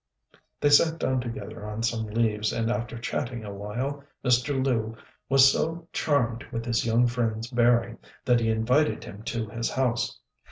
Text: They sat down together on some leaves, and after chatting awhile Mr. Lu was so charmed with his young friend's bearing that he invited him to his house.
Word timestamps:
They 0.59 0.71
sat 0.71 0.97
down 0.97 1.21
together 1.21 1.63
on 1.63 1.83
some 1.83 2.07
leaves, 2.07 2.51
and 2.51 2.71
after 2.71 2.97
chatting 2.97 3.45
awhile 3.45 4.03
Mr. 4.25 4.65
Lu 4.65 4.97
was 5.29 5.51
so 5.51 5.87
charmed 5.93 6.43
with 6.51 6.65
his 6.65 6.87
young 6.87 7.05
friend's 7.05 7.51
bearing 7.51 7.99
that 8.25 8.39
he 8.39 8.49
invited 8.49 9.03
him 9.03 9.21
to 9.25 9.49
his 9.49 9.69
house. 9.69 10.19